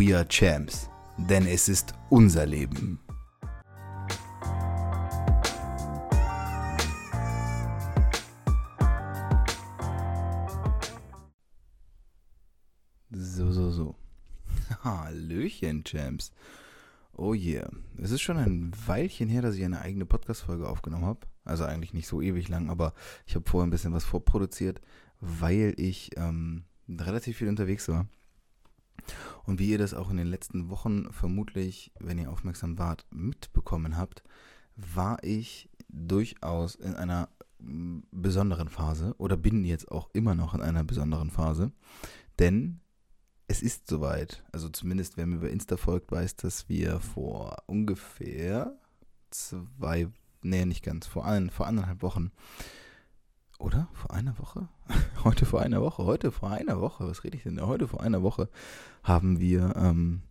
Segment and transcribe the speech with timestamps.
[0.00, 2.98] We are Champs, denn es ist unser Leben.
[13.10, 13.94] So, so, so.
[14.84, 16.32] Hallöchen, Champs.
[17.12, 17.68] Oh yeah.
[17.98, 21.26] Es ist schon ein Weilchen her, dass ich eine eigene Podcast-Folge aufgenommen habe.
[21.44, 22.94] Also eigentlich nicht so ewig lang, aber
[23.26, 24.80] ich habe vorher ein bisschen was vorproduziert,
[25.20, 28.06] weil ich ähm, relativ viel unterwegs war.
[29.44, 33.96] Und wie ihr das auch in den letzten Wochen vermutlich, wenn ihr aufmerksam wart, mitbekommen
[33.96, 34.22] habt,
[34.76, 40.62] war ich durchaus in einer mm, besonderen Phase oder bin jetzt auch immer noch in
[40.62, 41.72] einer besonderen Phase.
[42.38, 42.80] Denn
[43.48, 44.44] es ist soweit.
[44.52, 48.78] Also zumindest wer mir über Insta folgt, weiß, dass wir vor ungefähr
[49.30, 50.08] zwei,
[50.42, 52.30] nee, nicht ganz, vor, ein, vor anderthalb Wochen
[53.60, 53.88] oder?
[53.92, 54.68] Vor einer Woche?
[55.24, 56.04] Heute vor einer Woche.
[56.04, 57.06] Heute vor einer Woche.
[57.06, 57.60] Was rede ich denn?
[57.60, 58.48] Heute vor einer Woche
[59.02, 60.22] haben wir ähm,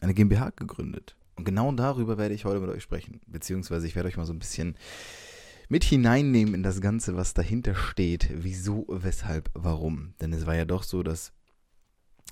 [0.00, 1.16] eine GmbH gegründet.
[1.36, 3.20] Und genau darüber werde ich heute mit euch sprechen.
[3.26, 4.76] Beziehungsweise ich werde euch mal so ein bisschen
[5.68, 8.30] mit hineinnehmen in das Ganze, was dahinter steht.
[8.34, 10.14] Wieso, weshalb, warum.
[10.20, 11.32] Denn es war ja doch so, dass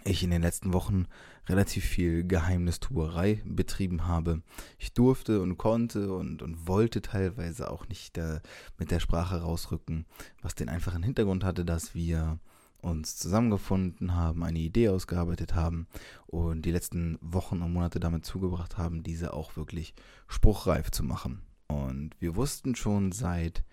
[0.07, 1.07] ich in den letzten Wochen
[1.49, 4.43] relativ viel Geheimnistuerei betrieben habe.
[4.79, 8.41] Ich durfte und konnte und, und wollte teilweise auch nicht äh,
[8.79, 10.07] mit der Sprache rausrücken,
[10.43, 12.39] was den einfachen Hintergrund hatte, dass wir
[12.83, 15.87] uns zusammengefunden haben, eine Idee ausgearbeitet haben
[16.27, 19.95] und die letzten Wochen und Monate damit zugebracht haben, diese auch wirklich
[20.29, 21.43] spruchreif zu machen.
[21.69, 23.65] Und wir wussten schon seit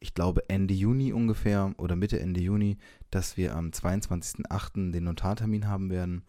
[0.00, 2.78] ich glaube, Ende Juni ungefähr oder Mitte, Ende Juni,
[3.10, 4.92] dass wir am 22.08.
[4.92, 6.22] den Notartermin haben werden.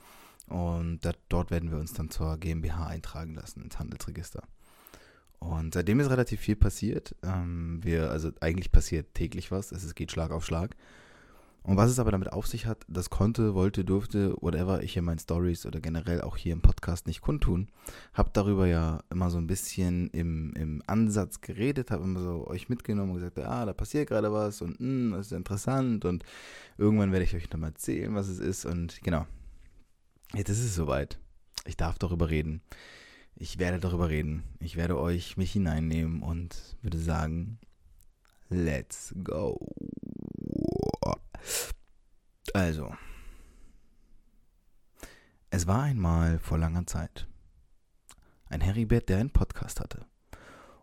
[0.48, 4.44] Und dat, dort werden wir uns dann zur GmbH eintragen lassen, ins Handelsregister.
[5.38, 7.16] Und seitdem ist relativ viel passiert.
[7.24, 10.76] Ähm, wir, also eigentlich passiert täglich was, es geht Schlag auf Schlag.
[11.70, 15.06] Und was es aber damit auf sich hat, das konnte, wollte, durfte, whatever, ich in
[15.06, 17.68] meinen Stories oder generell auch hier im Podcast nicht kundtun.
[18.12, 22.70] Hab darüber ja immer so ein bisschen im, im Ansatz geredet, habe immer so euch
[22.70, 26.24] mitgenommen und gesagt, ah, da passiert gerade was und mh, das ist interessant und
[26.80, 29.28] irgendwann werde ich euch nochmal erzählen, was es ist und genau.
[30.34, 31.20] Jetzt ist es soweit.
[31.68, 32.64] Ich darf darüber reden.
[33.36, 34.42] Ich werde darüber reden.
[34.60, 37.60] Ich werde euch mich hineinnehmen und würde sagen,
[38.50, 39.60] let's go.
[42.54, 42.94] Also,
[45.50, 47.28] es war einmal vor langer Zeit
[48.50, 50.06] ein Heribert, der einen Podcast hatte.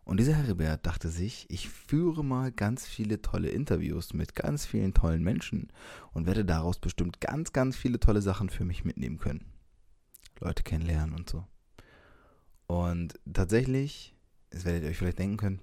[0.05, 4.95] Und dieser Heribert dachte sich, ich führe mal ganz viele tolle Interviews mit ganz vielen
[4.95, 5.72] tollen Menschen
[6.12, 9.45] und werde daraus bestimmt ganz, ganz viele tolle Sachen für mich mitnehmen können.
[10.39, 11.45] Leute kennenlernen und so.
[12.69, 14.15] Und tatsächlich,
[14.50, 15.62] das werdet ihr euch vielleicht denken können,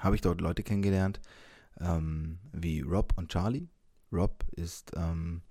[0.00, 1.20] habe ich dort Leute kennengelernt,
[1.80, 3.68] ähm, wie Rob und Charlie.
[4.12, 5.42] Rob ist ähm,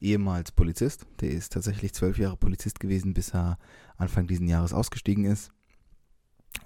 [0.00, 1.06] ehemals Polizist.
[1.20, 3.58] Der ist tatsächlich zwölf Jahre Polizist gewesen, bis er
[3.96, 5.50] Anfang diesen Jahres ausgestiegen ist.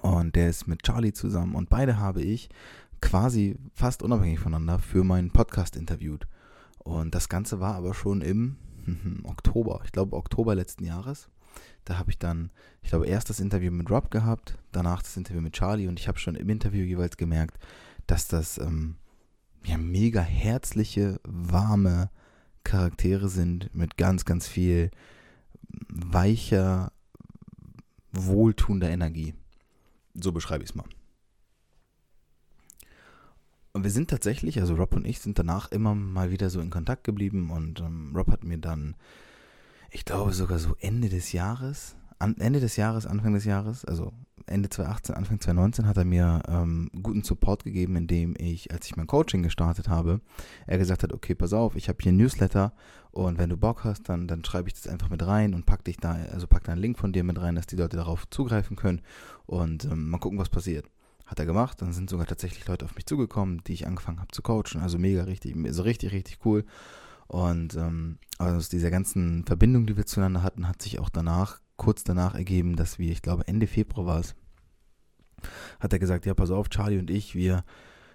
[0.03, 1.55] Und der ist mit Charlie zusammen.
[1.55, 2.49] Und beide habe ich
[3.01, 6.27] quasi fast unabhängig voneinander für meinen Podcast interviewt.
[6.79, 8.57] Und das Ganze war aber schon im
[9.25, 11.29] Oktober, ich glaube Oktober letzten Jahres.
[11.85, 12.51] Da habe ich dann,
[12.83, 16.07] ich glaube, erst das Interview mit Rob gehabt, danach das Interview mit Charlie und ich
[16.09, 17.59] habe schon im Interview jeweils gemerkt,
[18.07, 18.97] dass das ähm,
[19.69, 22.11] ja, mega herzliche, warme
[22.65, 24.91] Charaktere sind mit ganz, ganz viel
[25.89, 26.93] weicher,
[28.13, 29.35] wohltuender Energie.
[30.15, 30.87] So beschreibe ich es mal.
[33.73, 36.71] Und wir sind tatsächlich, also Rob und ich sind danach immer mal wieder so in
[36.71, 38.97] Kontakt geblieben und ähm, Rob hat mir dann,
[39.91, 44.13] ich glaube sogar so Ende des Jahres, an, Ende des Jahres, Anfang des Jahres, also
[44.49, 48.97] Ende 2018, Anfang 2019 hat er mir ähm, guten Support gegeben, indem ich, als ich
[48.97, 50.21] mein Coaching gestartet habe,
[50.67, 52.73] er gesagt hat, okay, pass auf, ich habe hier ein Newsletter
[53.11, 55.85] und wenn du Bock hast, dann, dann schreibe ich das einfach mit rein und pack
[55.85, 58.29] dich da, also pack da einen Link von dir mit rein, dass die Leute darauf
[58.31, 59.03] zugreifen können
[59.47, 60.87] und ähm, mal gucken, was passiert.
[61.27, 64.33] Hat er gemacht, dann sind sogar tatsächlich Leute auf mich zugekommen, die ich angefangen habe
[64.33, 66.65] zu coachen, also mega richtig, also richtig, richtig cool.
[67.27, 72.05] Und ähm, aus dieser ganzen Verbindung, die wir zueinander hatten, hat sich auch danach kurz
[72.05, 74.35] danach ergeben, dass wir, ich glaube Ende Februar war es,
[75.81, 77.65] hat er gesagt, ja, pass auf, Charlie und ich, wir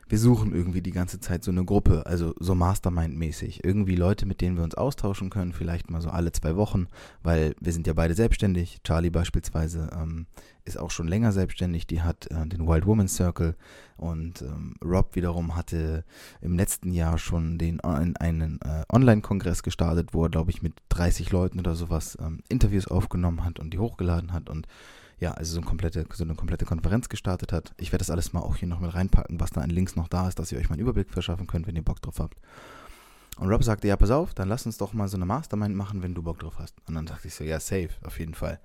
[0.07, 3.63] wir suchen irgendwie die ganze Zeit so eine Gruppe, also so Mastermind-mäßig.
[3.63, 6.87] Irgendwie Leute, mit denen wir uns austauschen können, vielleicht mal so alle zwei Wochen,
[7.21, 8.81] weil wir sind ja beide selbstständig.
[8.83, 10.27] Charlie beispielsweise ähm,
[10.65, 13.55] ist auch schon länger selbstständig, die hat äh, den Wild Woman Circle
[13.97, 16.03] und ähm, Rob wiederum hatte
[16.41, 21.31] im letzten Jahr schon den einen äh, Online-Kongress gestartet, wo er, glaube ich, mit 30
[21.31, 24.67] Leuten oder sowas ähm, Interviews aufgenommen hat und die hochgeladen hat und
[25.23, 27.73] ja, also so eine, komplette, so eine komplette Konferenz gestartet hat.
[27.77, 30.09] Ich werde das alles mal auch hier noch mit reinpacken, was da an Links noch
[30.09, 32.37] da ist, dass ihr euch mal einen Überblick verschaffen könnt, wenn ihr Bock drauf habt.
[33.37, 36.03] Und Rob sagte, ja, pass auf, dann lass uns doch mal so eine Mastermind machen,
[36.03, 36.75] wenn du Bock drauf hast.
[36.87, 38.59] Und dann dachte ich so, ja, safe, auf jeden Fall.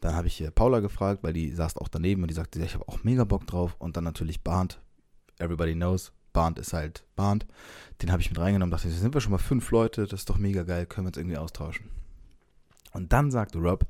[0.00, 2.74] Dann habe ich Paula gefragt, weil die saß auch daneben und die sagte, ja, ich
[2.74, 3.76] habe auch mega Bock drauf.
[3.78, 4.80] Und dann natürlich Barnt,
[5.38, 7.46] everybody knows, Barnt ist halt Barnt.
[8.02, 10.30] Den habe ich mit reingenommen, dachte ich, sind wir schon mal fünf Leute, das ist
[10.30, 11.88] doch mega geil, können wir uns irgendwie austauschen.
[12.92, 13.86] Und dann sagte Rob,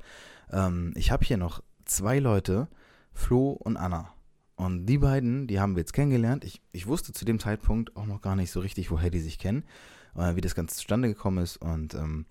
[0.51, 1.63] ähm, ich habe hier noch
[1.95, 2.67] zwei Leute,
[3.13, 4.13] Flo und Anna.
[4.55, 6.43] Und die beiden, die haben wir jetzt kennengelernt.
[6.45, 9.39] Ich, ich wusste zu dem Zeitpunkt auch noch gar nicht so richtig, woher die sich
[9.39, 9.63] kennen,
[10.15, 11.57] äh, wie das Ganze zustande gekommen ist.
[11.57, 12.25] Und ähm,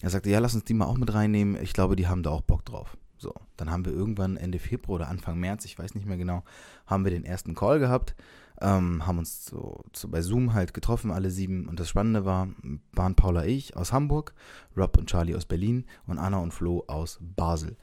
[0.00, 1.60] er sagte, ja, lass uns die mal auch mit reinnehmen.
[1.62, 2.96] Ich glaube, die haben da auch Bock drauf.
[3.18, 6.44] So, dann haben wir irgendwann Ende Februar oder Anfang März, ich weiß nicht mehr genau,
[6.86, 8.14] haben wir den ersten Call gehabt,
[8.60, 11.66] ähm, haben uns so, so, bei Zoom halt getroffen, alle sieben.
[11.66, 12.48] Und das Spannende war,
[12.92, 14.34] waren Paula ich aus Hamburg,
[14.76, 17.78] Rob und Charlie aus Berlin und Anna und Flo aus Basel.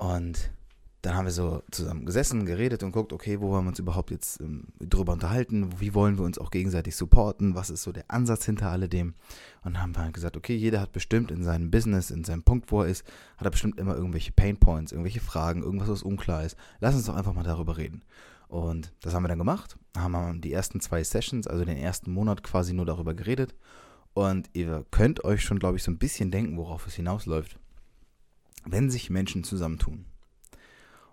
[0.00, 0.50] Und
[1.02, 4.10] dann haben wir so zusammen gesessen, geredet und guckt, okay, wo wollen wir uns überhaupt
[4.10, 5.78] jetzt ähm, drüber unterhalten?
[5.78, 7.54] Wie wollen wir uns auch gegenseitig supporten?
[7.54, 9.14] Was ist so der Ansatz hinter alledem?
[9.62, 12.42] Und dann haben wir halt gesagt, okay, jeder hat bestimmt in seinem Business, in seinem
[12.44, 13.06] Punkt, wo er ist,
[13.36, 16.56] hat er bestimmt immer irgendwelche Pain Points, irgendwelche Fragen, irgendwas, was unklar ist.
[16.80, 18.02] Lass uns doch einfach mal darüber reden.
[18.48, 19.76] Und das haben wir dann gemacht.
[19.94, 23.54] Haben die ersten zwei Sessions, also den ersten Monat quasi nur darüber geredet.
[24.14, 27.58] Und ihr könnt euch schon, glaube ich, so ein bisschen denken, worauf es hinausläuft
[28.64, 30.04] wenn sich Menschen zusammentun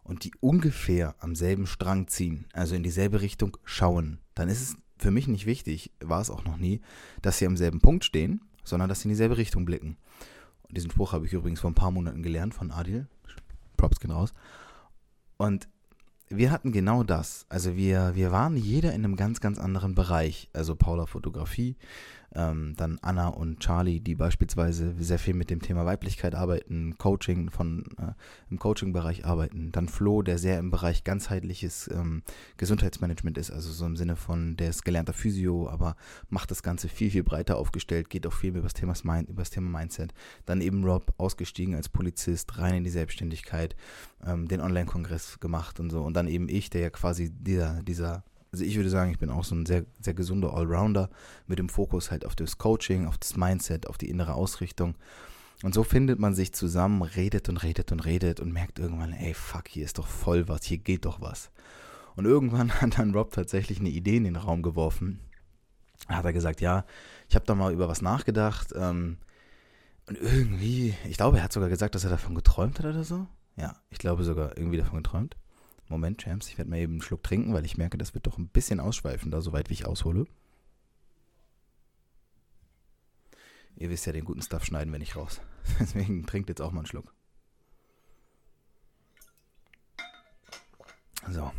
[0.04, 4.78] und die ungefähr am selben Strang ziehen, also in dieselbe Richtung schauen, dann ist es
[4.98, 6.82] für mich nicht wichtig, war es auch noch nie,
[7.22, 9.98] dass sie am selben Punkt stehen, sondern dass sie in dieselbe Richtung blicken.
[10.68, 13.08] Und diesen Spruch habe ich übrigens vor ein paar Monaten gelernt von Adil.
[13.78, 14.34] Props gehen raus.
[15.38, 15.70] Und
[16.30, 17.46] wir hatten genau das.
[17.48, 20.50] Also wir, wir waren jeder in einem ganz, ganz anderen Bereich.
[20.52, 21.78] Also Paula Fotografie,
[22.36, 27.50] ähm, dann Anna und Charlie, die beispielsweise sehr viel mit dem Thema Weiblichkeit arbeiten, Coaching
[27.50, 28.14] von äh,
[28.50, 29.72] im Coaching-Bereich arbeiten.
[29.72, 32.24] Dann Flo, der sehr im Bereich ganzheitliches ähm,
[32.58, 35.96] Gesundheitsmanagement ist, also so im Sinne von, der ist gelernter Physio, aber
[36.30, 39.50] macht das Ganze viel, viel breiter aufgestellt, geht auch viel über das Thema, über das
[39.50, 40.14] Thema Mindset.
[40.46, 43.76] Dann eben Rob, ausgestiegen als Polizist, rein in die Selbstständigkeit,
[44.26, 46.02] ähm, den Online-Kongress gemacht und so.
[46.02, 49.30] Und dann eben ich, der ja quasi dieser, dieser also ich würde sagen, ich bin
[49.30, 51.10] auch so ein sehr, sehr gesunder Allrounder
[51.48, 54.96] mit dem Fokus halt auf das Coaching, auf das Mindset, auf die innere Ausrichtung.
[55.64, 59.34] Und so findet man sich zusammen, redet und redet und redet und merkt irgendwann, ey,
[59.34, 61.50] fuck, hier ist doch voll was, hier geht doch was.
[62.16, 65.20] Und irgendwann hat dann Rob tatsächlich eine Idee in den Raum geworfen.
[66.08, 66.86] Da hat er gesagt, ja,
[67.28, 68.74] ich habe da mal über was nachgedacht.
[68.76, 69.18] Ähm,
[70.08, 73.28] und irgendwie, ich glaube, er hat sogar gesagt, dass er davon geträumt hat oder so.
[73.56, 75.36] Ja, ich glaube sogar irgendwie davon geträumt.
[75.90, 78.38] Moment, Champs, ich werde mal eben einen Schluck trinken, weil ich merke, das wird doch
[78.38, 80.28] ein bisschen ausschweifender, soweit wie ich aushole.
[83.78, 85.40] Ihr wisst ja, den guten Stuff schneiden wir nicht raus.
[85.80, 87.14] Deswegen trinkt jetzt auch mal einen Schluck.
[91.30, 91.52] So.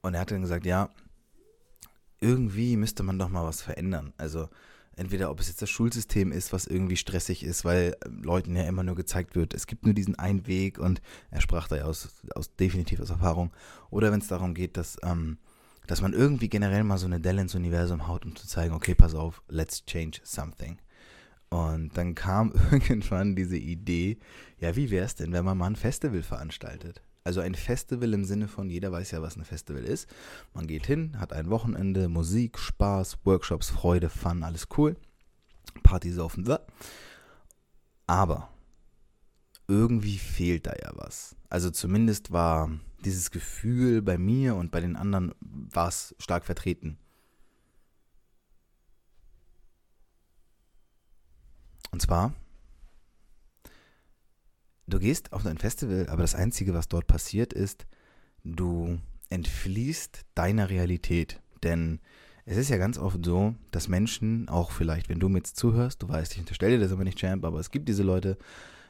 [0.00, 0.90] Und er hat dann gesagt, ja,
[2.20, 4.12] irgendwie müsste man doch mal was verändern.
[4.16, 4.48] Also
[4.98, 8.64] entweder ob es jetzt das Schulsystem ist, was irgendwie stressig ist, weil äh, Leuten ja
[8.64, 11.00] immer nur gezeigt wird, es gibt nur diesen einen Weg und
[11.30, 13.52] er sprach da ja aus, aus definitiv aus Erfahrung.
[13.90, 15.38] Oder wenn es darum geht, dass, ähm,
[15.86, 18.94] dass man irgendwie generell mal so eine Delle ins Universum haut, um zu zeigen, okay,
[18.94, 20.78] pass auf, let's change something.
[21.50, 24.18] Und dann kam irgendwann diese Idee,
[24.58, 27.02] ja, wie wäre es denn, wenn man mal ein Festival veranstaltet?
[27.28, 30.08] Also ein Festival im Sinne von, jeder weiß ja, was ein Festival ist.
[30.54, 34.96] Man geht hin, hat ein Wochenende, Musik, Spaß, Workshops, Freude, Fun, alles cool.
[35.82, 36.48] Party saufen.
[38.06, 38.48] Aber
[39.66, 41.36] irgendwie fehlt da ja was.
[41.50, 42.70] Also zumindest war
[43.04, 46.96] dieses Gefühl bei mir und bei den anderen war es stark vertreten.
[51.90, 52.32] Und zwar
[54.88, 57.86] du gehst auf ein Festival, aber das Einzige, was dort passiert, ist,
[58.44, 58.98] du
[59.30, 61.40] entfließt deiner Realität.
[61.62, 62.00] Denn
[62.44, 66.02] es ist ja ganz oft so, dass Menschen, auch vielleicht, wenn du mir jetzt zuhörst,
[66.02, 68.38] du weißt, ich unterstelle dir das aber nicht, Champ, aber es gibt diese Leute,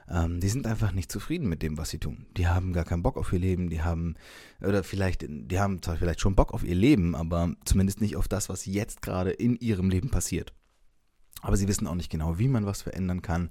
[0.09, 2.27] ähm, die sind einfach nicht zufrieden mit dem, was sie tun.
[2.37, 4.15] Die haben gar keinen Bock auf ihr Leben, die haben,
[4.61, 8.29] oder vielleicht, die haben zwar vielleicht schon Bock auf ihr Leben, aber zumindest nicht auf
[8.29, 10.55] das, was jetzt gerade in ihrem Leben passiert.
[11.43, 13.51] Aber sie wissen auch nicht genau, wie man was verändern kann.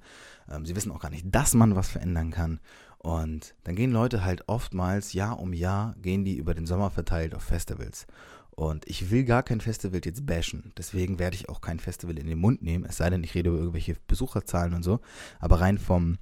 [0.50, 2.60] Ähm, sie wissen auch gar nicht, dass man was verändern kann.
[2.98, 7.36] Und dann gehen Leute halt oftmals Jahr um Jahr, gehen die über den Sommer verteilt
[7.36, 8.08] auf Festivals.
[8.52, 10.74] Und ich will gar kein Festival jetzt bashen.
[10.78, 12.86] Deswegen werde ich auch kein Festival in den Mund nehmen.
[12.86, 15.00] Es sei denn, ich rede über irgendwelche Besucherzahlen und so.
[15.40, 16.18] Aber rein vom,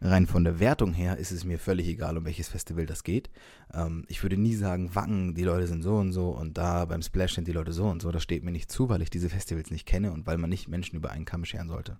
[0.00, 3.30] rein von der Wertung her ist es mir völlig egal, um welches Festival das geht.
[3.72, 7.02] Ähm, ich würde nie sagen, Wacken, die Leute sind so und so und da beim
[7.02, 8.10] Splash sind die Leute so und so.
[8.10, 10.68] Das steht mir nicht zu, weil ich diese Festivals nicht kenne und weil man nicht
[10.68, 11.98] Menschen über einen Kamm scheren sollte.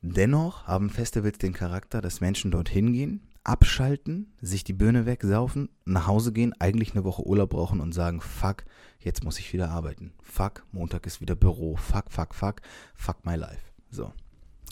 [0.00, 6.06] Dennoch haben Festivals den Charakter, dass Menschen dorthin gehen, abschalten, sich die Birne wegsaufen, nach
[6.06, 8.64] Hause gehen, eigentlich eine Woche Urlaub brauchen und sagen, fuck,
[9.00, 10.12] jetzt muss ich wieder arbeiten.
[10.22, 11.76] Fuck, Montag ist wieder Büro.
[11.76, 12.60] Fuck, fuck, fuck,
[12.94, 13.72] fuck my life.
[13.90, 14.12] So.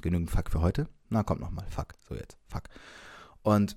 [0.03, 0.89] Genügend Fuck für heute?
[1.09, 1.67] Na, kommt nochmal.
[1.69, 1.95] Fuck.
[2.09, 2.37] So jetzt.
[2.49, 2.65] Fuck.
[3.43, 3.77] Und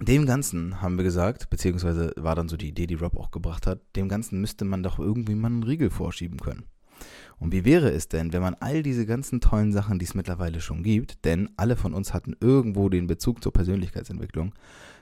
[0.00, 3.66] dem Ganzen haben wir gesagt, beziehungsweise war dann so die Idee, die Rob auch gebracht
[3.66, 6.64] hat, dem Ganzen müsste man doch irgendwie mal einen Riegel vorschieben können.
[7.38, 10.60] Und wie wäre es denn, wenn man all diese ganzen tollen Sachen, die es mittlerweile
[10.60, 14.54] schon gibt, denn alle von uns hatten irgendwo den Bezug zur Persönlichkeitsentwicklung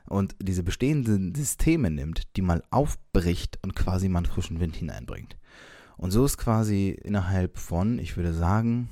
[0.06, 5.36] und diese bestehenden Systeme nimmt, die mal aufbricht und quasi mal einen frischen Wind hineinbringt.
[5.96, 8.88] Und so ist quasi innerhalb von, ich würde sagen,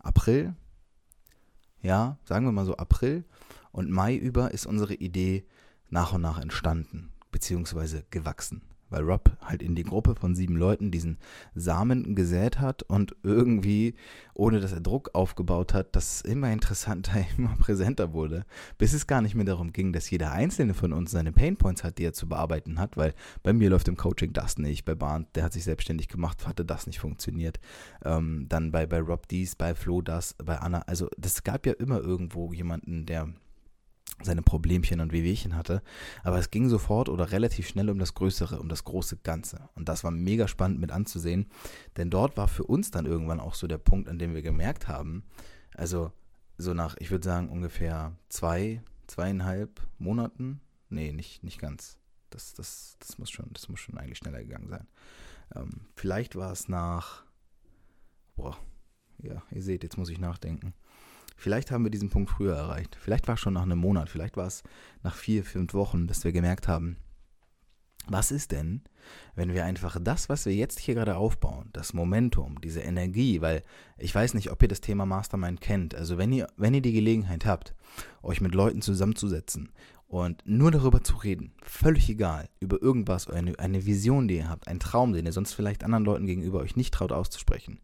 [0.00, 0.54] April,
[1.82, 3.24] ja, sagen wir mal so April.
[3.72, 5.46] Und Mai über ist unsere Idee
[5.88, 10.90] nach und nach entstanden, beziehungsweise gewachsen weil Rob halt in die Gruppe von sieben Leuten
[10.90, 11.18] diesen
[11.54, 13.94] Samen gesät hat und irgendwie,
[14.34, 18.44] ohne dass er Druck aufgebaut hat, das immer interessanter, immer präsenter wurde,
[18.78, 21.98] bis es gar nicht mehr darum ging, dass jeder einzelne von uns seine Painpoints hat,
[21.98, 25.28] die er zu bearbeiten hat, weil bei mir läuft im Coaching das nicht, bei Barnt,
[25.34, 27.60] der hat sich selbstständig gemacht, hatte das nicht funktioniert,
[28.04, 31.72] ähm, dann bei, bei Rob dies, bei Flo das, bei Anna, also das gab ja
[31.74, 33.28] immer irgendwo jemanden, der
[34.22, 35.82] seine Problemchen und Wehwehchen hatte.
[36.22, 39.68] Aber es ging sofort oder relativ schnell um das Größere, um das große Ganze.
[39.74, 41.46] Und das war mega spannend mit anzusehen,
[41.96, 44.88] denn dort war für uns dann irgendwann auch so der Punkt, an dem wir gemerkt
[44.88, 45.24] haben,
[45.74, 46.12] also
[46.58, 51.96] so nach, ich würde sagen, ungefähr zwei, zweieinhalb Monaten, nee, nicht, nicht ganz.
[52.28, 54.86] Das, das, das, muss schon, das muss schon eigentlich schneller gegangen sein.
[55.54, 57.24] Ähm, vielleicht war es nach,
[58.36, 58.56] boah,
[59.18, 60.74] ja, ihr seht, jetzt muss ich nachdenken.
[61.40, 62.98] Vielleicht haben wir diesen Punkt früher erreicht.
[63.00, 64.62] Vielleicht war es schon nach einem Monat, vielleicht war es
[65.02, 66.98] nach vier, fünf Wochen, dass wir gemerkt haben,
[68.06, 68.82] was ist denn,
[69.34, 73.62] wenn wir einfach das, was wir jetzt hier gerade aufbauen, das Momentum, diese Energie, weil
[73.96, 75.94] ich weiß nicht, ob ihr das Thema Mastermind kennt.
[75.94, 77.74] Also wenn ihr, wenn ihr die Gelegenheit habt,
[78.22, 79.70] euch mit Leuten zusammenzusetzen
[80.08, 84.68] und nur darüber zu reden, völlig egal, über irgendwas, eine, eine Vision, die ihr habt,
[84.68, 87.80] einen Traum, den ihr sonst vielleicht anderen Leuten gegenüber euch nicht traut auszusprechen,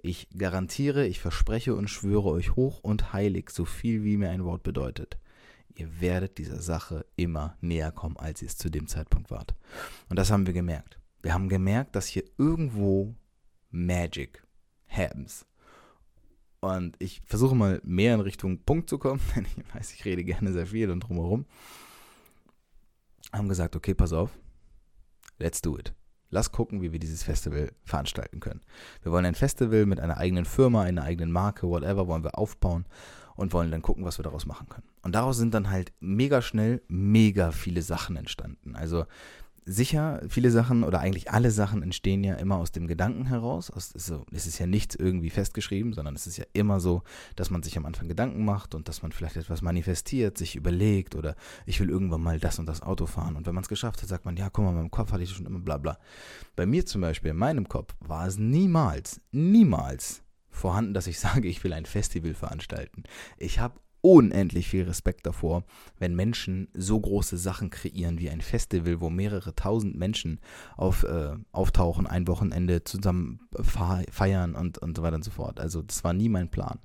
[0.00, 4.44] ich garantiere, ich verspreche und schwöre euch hoch und heilig, so viel wie mir ein
[4.44, 5.18] Wort bedeutet.
[5.74, 9.54] Ihr werdet dieser Sache immer näher kommen, als ihr es zu dem Zeitpunkt wart.
[10.08, 10.98] Und das haben wir gemerkt.
[11.22, 13.14] Wir haben gemerkt, dass hier irgendwo
[13.70, 14.42] Magic
[14.86, 15.46] happens.
[16.60, 20.24] Und ich versuche mal mehr in Richtung Punkt zu kommen, denn ich weiß, ich rede
[20.24, 21.46] gerne sehr viel und drumherum.
[23.32, 24.36] Haben gesagt, okay, pass auf,
[25.38, 25.92] let's do it.
[26.30, 28.60] Lass gucken, wie wir dieses Festival veranstalten können.
[29.02, 32.84] Wir wollen ein Festival mit einer eigenen Firma, einer eigenen Marke, whatever, wollen wir aufbauen
[33.36, 34.88] und wollen dann gucken, was wir daraus machen können.
[35.02, 38.74] Und daraus sind dann halt mega schnell mega viele Sachen entstanden.
[38.76, 39.04] Also
[39.68, 43.70] sicher, viele Sachen oder eigentlich alle Sachen entstehen ja immer aus dem Gedanken heraus.
[43.70, 47.02] Aus, so, es ist ja nichts irgendwie festgeschrieben, sondern es ist ja immer so,
[47.36, 51.14] dass man sich am Anfang Gedanken macht und dass man vielleicht etwas manifestiert, sich überlegt
[51.14, 53.36] oder ich will irgendwann mal das und das Auto fahren.
[53.36, 55.22] Und wenn man es geschafft hat, sagt man, ja, guck mal, in meinem Kopf hatte
[55.22, 55.98] ich schon immer bla bla.
[56.56, 61.46] Bei mir zum Beispiel, in meinem Kopf, war es niemals, niemals vorhanden, dass ich sage,
[61.46, 63.04] ich will ein Festival veranstalten.
[63.36, 65.64] Ich habe unendlich viel Respekt davor,
[65.98, 70.40] wenn Menschen so große Sachen kreieren wie ein Festival, wo mehrere tausend Menschen
[70.76, 73.40] auf, äh, auftauchen, ein Wochenende zusammen
[74.10, 75.60] feiern und, und so weiter und so fort.
[75.60, 76.78] Also das war nie mein Plan.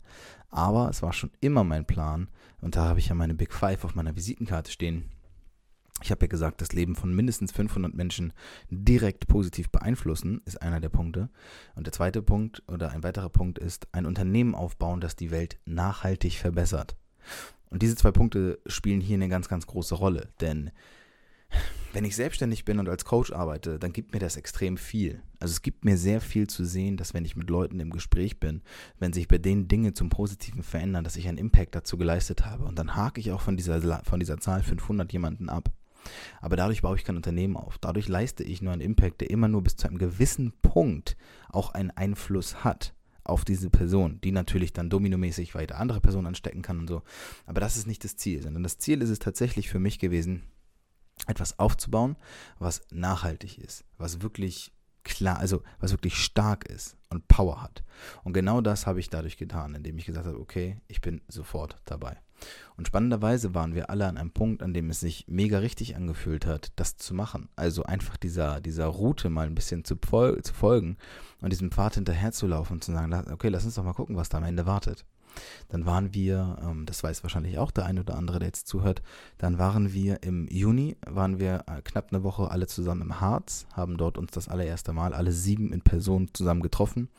[0.49, 2.29] Aber es war schon immer mein Plan
[2.61, 5.09] und da habe ich ja meine Big Five auf meiner Visitenkarte stehen.
[6.01, 8.33] Ich habe ja gesagt, das Leben von mindestens 500 Menschen
[8.69, 11.29] direkt positiv beeinflussen, ist einer der Punkte.
[11.75, 15.59] Und der zweite Punkt oder ein weiterer Punkt ist, ein Unternehmen aufbauen, das die Welt
[15.65, 16.97] nachhaltig verbessert.
[17.69, 20.71] Und diese zwei Punkte spielen hier eine ganz, ganz große Rolle, denn
[21.93, 25.21] wenn ich selbstständig bin und als Coach arbeite, dann gibt mir das extrem viel.
[25.39, 28.39] Also es gibt mir sehr viel zu sehen, dass wenn ich mit Leuten im Gespräch
[28.39, 28.63] bin,
[28.97, 32.65] wenn sich bei denen Dinge zum Positiven verändern, dass ich einen Impact dazu geleistet habe.
[32.65, 35.71] Und dann hake ich auch von dieser, von dieser Zahl 500 jemanden ab.
[36.41, 37.77] Aber dadurch baue ich kein Unternehmen auf.
[37.77, 41.15] Dadurch leiste ich nur einen Impact, der immer nur bis zu einem gewissen Punkt
[41.49, 46.61] auch einen Einfluss hat auf diese Person, die natürlich dann dominomäßig weiter andere Personen anstecken
[46.61, 47.03] kann und so.
[47.45, 50.43] Aber das ist nicht das Ziel, sondern das Ziel ist es tatsächlich für mich gewesen,
[51.27, 52.17] etwas aufzubauen,
[52.59, 57.83] was nachhaltig ist, was wirklich klar, also was wirklich stark ist und Power hat.
[58.23, 61.77] Und genau das habe ich dadurch getan, indem ich gesagt habe, okay, ich bin sofort
[61.85, 62.17] dabei.
[62.75, 66.45] Und spannenderweise waren wir alle an einem Punkt, an dem es sich mega richtig angefühlt
[66.45, 67.49] hat, das zu machen.
[67.55, 70.97] Also einfach dieser, dieser Route mal ein bisschen zu, zu folgen
[71.43, 74.15] und diesem Pfad hinterher zu laufen und zu sagen, okay, lass uns doch mal gucken,
[74.15, 75.05] was da am Ende wartet.
[75.67, 79.01] Dann waren wir, ähm, das weiß wahrscheinlich auch der eine oder andere, der jetzt zuhört,
[79.37, 83.65] dann waren wir im Juni, waren wir äh, knapp eine Woche alle zusammen im Harz,
[83.73, 87.09] haben dort uns das allererste Mal alle sieben in Person zusammen getroffen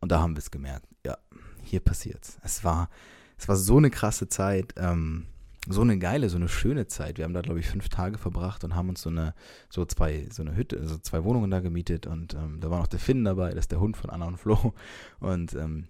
[0.00, 1.16] und da haben wir es gemerkt, ja,
[1.62, 2.38] hier passiert's.
[2.44, 2.88] Es war,
[3.36, 5.26] es war so eine krasse Zeit, ähm,
[5.68, 7.18] so eine geile, so eine schöne Zeit.
[7.18, 9.34] Wir haben da, glaube ich, fünf Tage verbracht und haben uns so eine,
[9.68, 12.86] so zwei, so eine Hütte, also zwei Wohnungen da gemietet und ähm, da war noch
[12.86, 14.74] der Finn dabei, das ist der Hund von Anna und Flo.
[15.20, 15.88] Und ähm,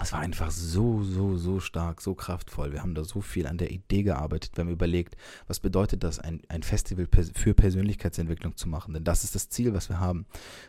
[0.00, 2.72] es war einfach so, so, so stark, so kraftvoll.
[2.72, 4.52] Wir haben da so viel an der Idee gearbeitet.
[4.54, 5.16] Wir haben überlegt,
[5.48, 8.94] was bedeutet das, ein, ein Festival für Persönlichkeitsentwicklung zu machen?
[8.94, 10.26] Denn das ist das Ziel, was wir haben.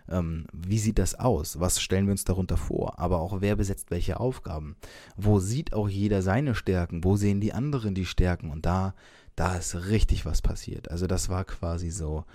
[0.07, 1.59] Ähm, wie sieht das aus?
[1.59, 2.97] Was stellen wir uns darunter vor?
[2.97, 4.75] Aber auch, wer besetzt welche Aufgaben?
[5.15, 7.03] Wo sieht auch jeder seine Stärken?
[7.03, 8.49] Wo sehen die anderen die Stärken?
[8.49, 8.95] Und da,
[9.35, 10.89] da ist richtig was passiert.
[10.89, 12.25] Also das war quasi so,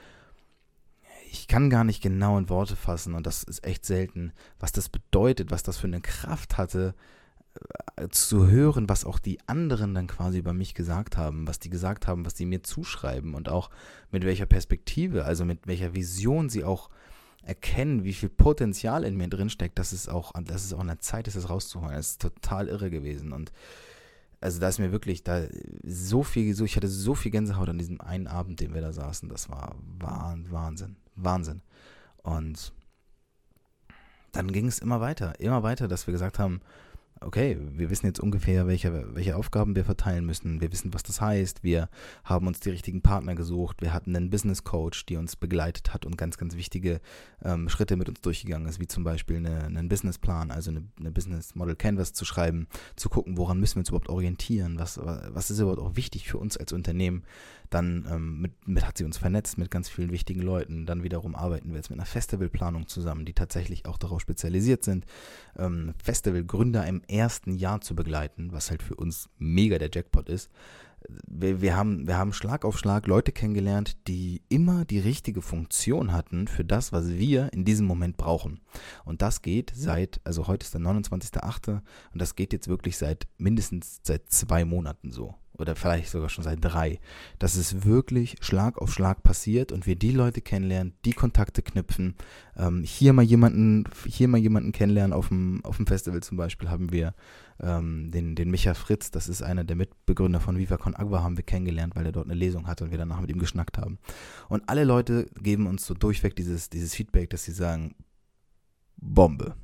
[1.35, 4.89] ich kann gar nicht genau in Worte fassen, und das ist echt selten, was das
[4.89, 6.95] bedeutet, was das für eine Kraft hatte,
[7.97, 11.71] äh, zu hören, was auch die anderen dann quasi über mich gesagt haben, was die
[11.71, 13.71] gesagt haben, was die mir zuschreiben und auch
[14.13, 16.89] mit welcher Perspektive, also mit welcher Vision sie auch
[17.43, 21.01] erkennen, wie viel Potenzial in mir drin steckt, dass es auch, dass es auch der
[21.01, 21.97] Zeit ist, es rauszuholen.
[21.97, 23.53] Das ist total irre gewesen und
[24.41, 25.47] also da ist mir wirklich da
[25.83, 28.93] so viel, so ich hatte so viel Gänsehaut an diesem einen Abend, den wir da
[28.93, 29.29] saßen.
[29.29, 31.63] Das war Wahnsinn, Wahnsinn.
[32.23, 32.73] Und
[34.33, 36.61] dann ging es immer weiter, immer weiter, dass wir gesagt haben,
[37.25, 40.61] okay, wir wissen jetzt ungefähr, welche, welche Aufgaben wir verteilen müssen.
[40.61, 41.63] Wir wissen, was das heißt.
[41.63, 41.89] Wir
[42.25, 43.81] haben uns die richtigen Partner gesucht.
[43.81, 47.01] Wir hatten einen Business Coach, die uns begleitet hat und ganz, ganz wichtige
[47.43, 51.11] ähm, Schritte mit uns durchgegangen ist, wie zum Beispiel eine, einen Businessplan, also eine, eine,
[51.11, 55.51] Business Model Canvas zu schreiben, zu gucken, woran müssen wir uns überhaupt orientieren, was, was
[55.51, 57.25] ist überhaupt auch wichtig für uns als Unternehmen.
[57.71, 60.87] Dann ähm, mit, mit hat sie uns vernetzt mit ganz vielen wichtigen Leuten.
[60.87, 65.07] Dann wiederum arbeiten wir jetzt mit einer Festivalplanung zusammen, die tatsächlich auch darauf spezialisiert sind,
[65.57, 70.51] ähm, Festivalgründer im ersten Jahr zu begleiten, was halt für uns mega der Jackpot ist.
[71.27, 76.13] Wir, wir, haben, wir haben Schlag auf Schlag Leute kennengelernt, die immer die richtige Funktion
[76.13, 78.61] hatten für das, was wir in diesem Moment brauchen.
[79.05, 81.71] Und das geht seit, also heute ist der 29.8.
[81.71, 86.45] und das geht jetzt wirklich seit mindestens seit zwei Monaten so oder vielleicht sogar schon
[86.45, 86.99] seit drei,
[87.39, 92.15] dass es wirklich Schlag auf Schlag passiert und wir die Leute kennenlernen, die Kontakte knüpfen.
[92.57, 96.71] Ähm, hier mal jemanden, hier mal jemanden kennenlernen auf dem, auf dem Festival zum Beispiel
[96.71, 97.15] haben wir
[97.61, 101.37] ähm, den, den Micha Fritz, das ist einer der Mitbegründer von Viva Con Agua, haben
[101.37, 103.99] wir kennengelernt, weil er dort eine Lesung hatte und wir danach mit ihm geschnackt haben.
[104.49, 107.95] Und alle Leute geben uns so durchweg dieses, dieses Feedback, dass sie sagen,
[108.97, 109.55] Bombe.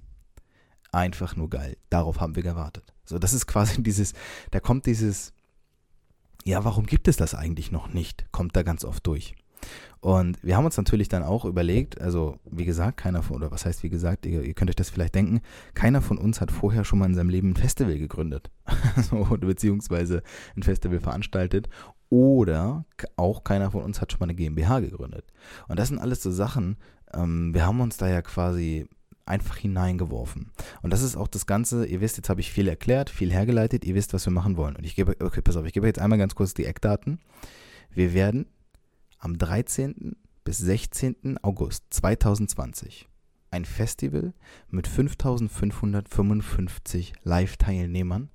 [0.93, 1.77] Einfach nur geil.
[1.89, 2.93] Darauf haben wir gewartet.
[3.05, 4.13] So, das ist quasi dieses,
[4.51, 5.33] da kommt dieses,
[6.45, 8.31] ja, warum gibt es das eigentlich noch nicht?
[8.33, 9.35] Kommt da ganz oft durch.
[10.01, 13.67] Und wir haben uns natürlich dann auch überlegt, also wie gesagt, keiner von, oder was
[13.67, 15.43] heißt wie gesagt, ihr, ihr könnt euch das vielleicht denken,
[15.75, 18.51] keiner von uns hat vorher schon mal in seinem Leben ein Festival gegründet.
[19.11, 20.23] so, beziehungsweise
[20.57, 21.69] ein Festival veranstaltet.
[22.09, 25.27] Oder auch keiner von uns hat schon mal eine GmbH gegründet.
[25.69, 26.77] Und das sind alles so Sachen,
[27.13, 28.89] ähm, wir haben uns da ja quasi
[29.31, 30.51] einfach hineingeworfen.
[30.83, 33.85] Und das ist auch das Ganze, ihr wisst, jetzt habe ich viel erklärt, viel hergeleitet,
[33.85, 34.77] ihr wisst, was wir machen wollen.
[34.77, 37.21] Und ich gebe, okay, pass auf, ich gebe jetzt einmal ganz kurz die Eckdaten.
[37.91, 38.45] Wir werden
[39.19, 40.17] am 13.
[40.45, 41.39] bis 16.
[41.43, 43.09] August 2020
[43.51, 44.35] ein Festival
[44.69, 48.29] mit 5555 Live-Teilnehmern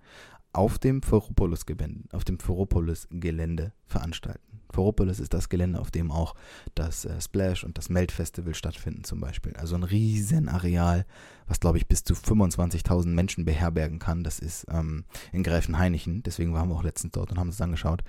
[0.56, 4.62] auf dem Ferropolis-Gelände veranstalten.
[4.72, 6.36] Ferropolis ist das Gelände, auf dem auch
[6.74, 9.56] das äh, Splash und das Melt Festival stattfinden zum Beispiel.
[9.56, 11.06] Also ein riesen Areal,
[11.48, 14.24] was glaube ich bis zu 25.000 Menschen beherbergen kann.
[14.24, 18.04] Das ist ähm, in Gräfenhainichen, deswegen waren wir auch letztens dort und haben es angeschaut.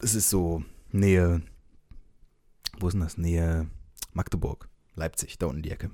[0.00, 1.42] Es ist so Nähe,
[2.78, 3.18] wo ist denn das?
[3.18, 3.68] Nähe
[4.12, 5.90] Magdeburg, Leipzig, da unten die Ecke.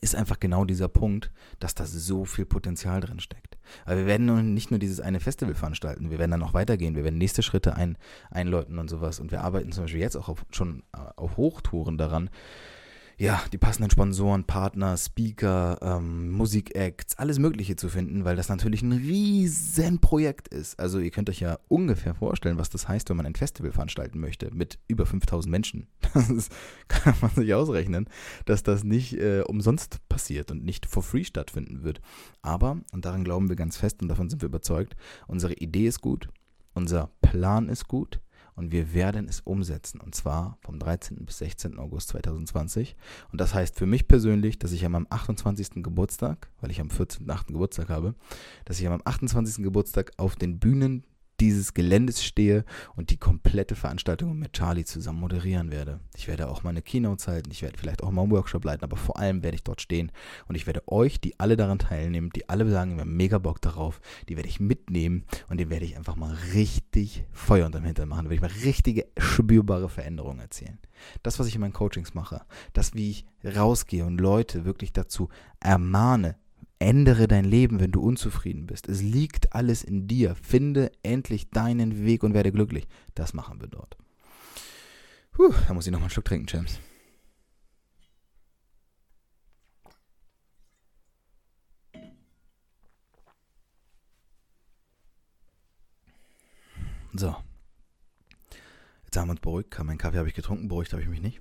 [0.00, 3.51] ist einfach genau dieser Punkt, dass da so viel Potenzial drin steckt.
[3.84, 6.94] Aber wir werden nun nicht nur dieses eine Festival veranstalten, wir werden dann noch weitergehen,
[6.94, 7.96] wir werden nächste Schritte ein,
[8.30, 9.20] einläuten und sowas.
[9.20, 12.30] Und wir arbeiten zum Beispiel jetzt auch auf, schon äh, auf Hochtouren daran,
[13.22, 18.82] ja, die passenden Sponsoren, Partner, Speaker, ähm, Musikacts, alles Mögliche zu finden, weil das natürlich
[18.82, 20.76] ein Riesenprojekt ist.
[20.80, 24.18] Also ihr könnt euch ja ungefähr vorstellen, was das heißt, wenn man ein Festival veranstalten
[24.18, 25.86] möchte mit über 5000 Menschen.
[26.14, 26.52] Das ist,
[26.88, 28.06] kann man sich ausrechnen,
[28.44, 32.02] dass das nicht äh, umsonst passiert und nicht for free stattfinden wird.
[32.42, 34.94] Aber, und daran glauben wir ganz fest und davon sind wir überzeugt,
[35.26, 36.28] unsere Idee ist gut,
[36.74, 38.20] unser Plan ist gut,
[38.54, 41.24] und wir werden es umsetzen und zwar vom 13.
[41.24, 41.78] bis 16.
[41.78, 42.96] August 2020.
[43.30, 45.82] Und das heißt für mich persönlich, dass ich meinem 28.
[45.82, 47.46] Geburtstag, weil ich am 14.8.
[47.48, 48.14] Geburtstag habe,
[48.64, 49.62] dass ich meinem 28.
[49.62, 51.04] Geburtstag auf den Bühnen
[51.42, 55.98] dieses Geländes stehe und die komplette Veranstaltung mit Charlie zusammen moderieren werde.
[56.16, 58.96] Ich werde auch meine Keynotes halten, ich werde vielleicht auch mal einen Workshop leiten, aber
[58.96, 60.12] vor allem werde ich dort stehen
[60.46, 63.60] und ich werde euch, die alle daran teilnehmen, die alle sagen, wir haben mega Bock
[63.60, 68.08] darauf, die werde ich mitnehmen und den werde ich einfach mal richtig Feuer unterm Hintern
[68.08, 70.78] machen, werde ich mal richtige spürbare Veränderungen erzielen.
[71.24, 75.28] Das, was ich in meinen Coachings mache, das, wie ich rausgehe und Leute wirklich dazu
[75.58, 76.36] ermahne,
[76.82, 78.88] Ändere dein Leben, wenn du unzufrieden bist.
[78.88, 80.34] Es liegt alles in dir.
[80.34, 82.88] Finde endlich deinen Weg und werde glücklich.
[83.14, 83.96] Das machen wir dort.
[85.32, 86.80] Puh, da muss ich nochmal einen Schluck trinken, James.
[97.14, 97.36] So.
[99.04, 99.78] Jetzt haben wir uns beruhigt.
[99.84, 101.40] Meinen Kaffee habe ich getrunken, beruhigt habe ich mich nicht.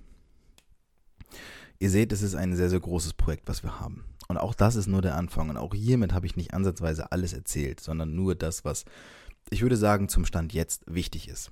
[1.80, 4.04] Ihr seht, es ist ein sehr, sehr großes Projekt, was wir haben.
[4.32, 5.50] Und auch das ist nur der Anfang.
[5.50, 8.86] Und auch hiermit habe ich nicht ansatzweise alles erzählt, sondern nur das, was
[9.50, 11.52] ich würde sagen zum Stand jetzt wichtig ist.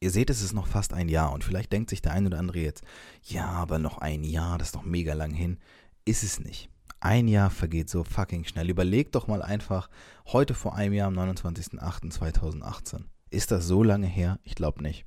[0.00, 2.38] Ihr seht, es ist noch fast ein Jahr und vielleicht denkt sich der ein oder
[2.38, 2.82] andere jetzt,
[3.22, 5.58] ja, aber noch ein Jahr, das ist doch mega lang hin.
[6.06, 6.70] Ist es nicht.
[7.00, 8.70] Ein Jahr vergeht so fucking schnell.
[8.70, 9.90] Überlegt doch mal einfach,
[10.26, 13.02] heute vor einem Jahr, am 29.08.2018.
[13.28, 14.38] Ist das so lange her?
[14.42, 15.04] Ich glaube nicht.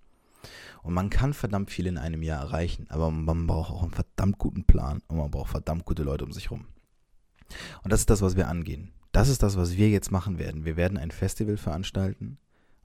[0.83, 4.37] Und man kann verdammt viel in einem Jahr erreichen, aber man braucht auch einen verdammt
[4.37, 6.67] guten Plan und man braucht verdammt gute Leute um sich rum.
[7.83, 8.91] Und das ist das, was wir angehen.
[9.11, 10.65] Das ist das, was wir jetzt machen werden.
[10.65, 12.37] Wir werden ein Festival veranstalten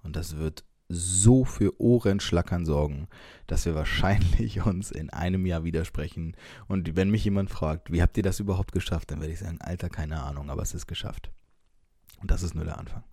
[0.03, 3.09] und das wird so für Ohrenschlackern sorgen,
[3.47, 6.37] dass wir wahrscheinlich uns in einem Jahr widersprechen.
[6.67, 9.61] Und wenn mich jemand fragt, wie habt ihr das überhaupt geschafft, dann werde ich sagen,
[9.61, 11.31] Alter, keine Ahnung, aber es ist geschafft.
[12.21, 13.05] Und das ist nur der Anfang.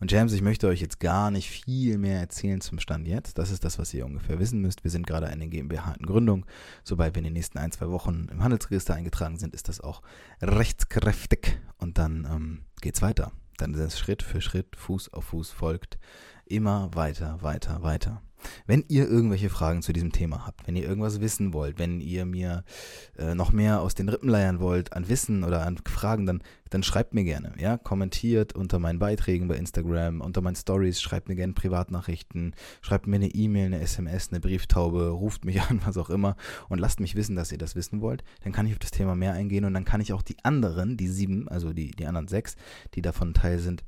[0.00, 3.36] Und James, ich möchte euch jetzt gar nicht viel mehr erzählen zum Stand jetzt.
[3.36, 4.82] Das ist das, was ihr ungefähr wissen müsst.
[4.82, 6.46] Wir sind gerade eine GmbH in Gründung.
[6.84, 10.00] Sobald wir in den nächsten ein, zwei Wochen im Handelsregister eingetragen sind, ist das auch
[10.40, 11.58] rechtskräftig.
[11.76, 13.32] Und dann ähm, geht's weiter.
[13.58, 15.98] Dann ist es Schritt für Schritt, Fuß auf Fuß folgt.
[16.50, 18.22] Immer weiter, weiter, weiter.
[18.66, 22.26] Wenn ihr irgendwelche Fragen zu diesem Thema habt, wenn ihr irgendwas wissen wollt, wenn ihr
[22.26, 22.64] mir
[23.16, 26.82] äh, noch mehr aus den Rippen leiern wollt an Wissen oder an Fragen, dann, dann
[26.82, 27.52] schreibt mir gerne.
[27.56, 33.06] Ja, kommentiert unter meinen Beiträgen bei Instagram, unter meinen Stories, schreibt mir gerne Privatnachrichten, schreibt
[33.06, 36.34] mir eine E-Mail, eine SMS, eine Brieftaube, ruft mich an, was auch immer
[36.68, 38.24] und lasst mich wissen, dass ihr das wissen wollt.
[38.42, 40.96] Dann kann ich auf das Thema mehr eingehen und dann kann ich auch die anderen,
[40.96, 42.56] die sieben, also die, die anderen sechs,
[42.94, 43.84] die davon Teil sind,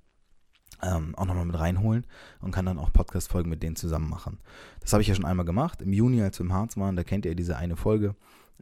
[0.83, 2.07] ähm, auch nochmal mit reinholen
[2.41, 4.39] und kann dann auch Podcast-Folgen mit denen zusammen machen.
[4.81, 5.83] Das habe ich ja schon einmal gemacht.
[5.83, 8.15] Im Juni, als wir im Harz waren, da kennt ihr diese eine Folge,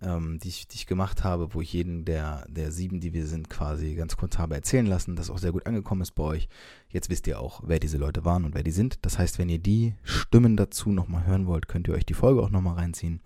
[0.02, 3.26] ähm, die, ich, die ich gemacht habe, wo ich jeden der, der sieben, die wir
[3.26, 6.48] sind, quasi ganz kurz habe erzählen lassen, das auch sehr gut angekommen ist bei euch.
[6.88, 8.98] Jetzt wisst ihr auch, wer diese Leute waren und wer die sind.
[9.02, 12.42] Das heißt, wenn ihr die Stimmen dazu nochmal hören wollt, könnt ihr euch die Folge
[12.42, 13.20] auch nochmal reinziehen.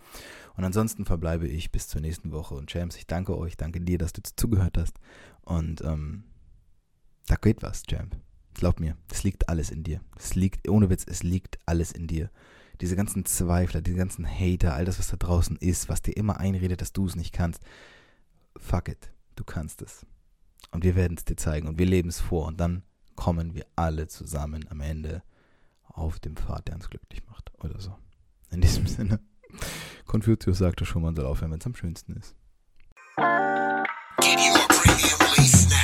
[0.56, 2.54] Und ansonsten verbleibe ich bis zur nächsten Woche.
[2.54, 4.98] Und James, ich danke euch, danke dir, dass du zugehört hast.
[5.42, 6.24] Und ähm,
[7.26, 8.16] da geht was, Champ.
[8.54, 10.00] Glaub mir, es liegt alles in dir.
[10.16, 12.30] Es liegt, ohne Witz, es liegt alles in dir.
[12.80, 16.38] Diese ganzen Zweifler, diese ganzen Hater, all das, was da draußen ist, was dir immer
[16.38, 17.62] einredet, dass du es nicht kannst.
[18.56, 20.06] Fuck it, du kannst es.
[20.70, 22.82] Und wir werden es dir zeigen und wir leben es vor und dann
[23.16, 25.22] kommen wir alle zusammen am Ende
[25.84, 27.96] auf dem Pfad, der uns glücklich macht oder so.
[28.50, 29.20] In diesem Sinne,
[30.06, 32.34] Konfuzius sagte schon, man soll aufhören, wenn es am schönsten ist.
[34.20, 35.83] Get your premium lease now.